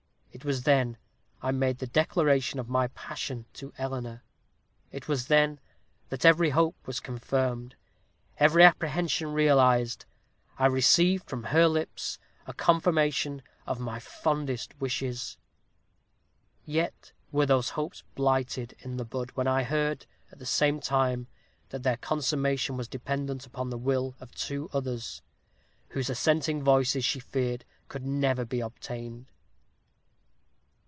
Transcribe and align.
It 0.33 0.45
was 0.45 0.63
then 0.63 0.97
I 1.41 1.51
made 1.51 1.77
the 1.79 1.85
declaration 1.85 2.57
of 2.57 2.69
my 2.69 2.87
passion 2.87 3.45
to 3.55 3.73
Eleanor; 3.77 4.23
it 4.89 5.07
was 5.09 5.27
then 5.27 5.59
that 6.09 6.23
every 6.25 6.49
hope 6.51 6.75
was 6.87 6.99
confirmed, 7.01 7.75
every 8.37 8.63
apprehension 8.63 9.33
realized. 9.33 10.05
I 10.57 10.65
received 10.67 11.29
from 11.29 11.43
her 11.43 11.67
lips 11.67 12.17
a 12.47 12.53
confirmation 12.53 13.43
of 13.67 13.81
my 13.81 13.99
fondest 13.99 14.73
wishes; 14.79 15.37
yet 16.65 17.11
were 17.31 17.45
those 17.45 17.71
hopes 17.71 18.03
blighted 18.15 18.73
in 18.79 18.95
the 18.95 19.05
bud, 19.05 19.31
when 19.35 19.47
I 19.49 19.63
heard, 19.63 20.05
at 20.31 20.39
the 20.39 20.45
same 20.45 20.79
time, 20.79 21.27
that 21.69 21.83
their 21.83 21.97
consummation 21.97 22.77
was 22.77 22.87
dependent 22.87 23.47
on 23.53 23.69
the 23.69 23.77
will 23.77 24.15
of 24.21 24.31
two 24.31 24.69
others, 24.73 25.21
whose 25.89 26.09
assenting 26.09 26.63
voices, 26.63 27.03
she 27.05 27.19
feared, 27.19 27.63
could 27.89 28.05
never 28.05 28.43
be 28.45 28.61
obtained. 28.61 29.27